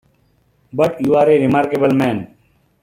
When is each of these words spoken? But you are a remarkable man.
But 0.73 0.99
you 1.05 1.13
are 1.13 1.29
a 1.29 1.39
remarkable 1.39 1.91
man. 1.93 2.35